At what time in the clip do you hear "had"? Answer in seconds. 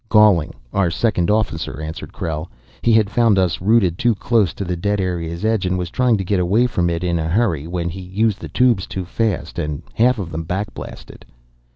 2.91-3.07